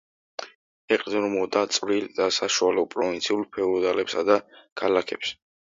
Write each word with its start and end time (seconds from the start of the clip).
ეყრდნობოდა 0.95 1.61
წვრილ 1.77 2.09
და 2.21 2.31
საშუალო 2.39 2.87
პროვინციულ 2.95 3.47
ფეოდალებსა 3.59 4.27
და 4.33 4.43
ქალაქებს. 4.85 5.39